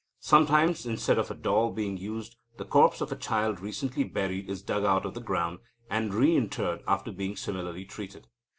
[0.21, 4.63] Sometimes, instead of a doll being used, the corpse of a child recently buried is
[4.63, 5.59] dug out of the ground,
[5.91, 8.25] and re interred after being similarly treated.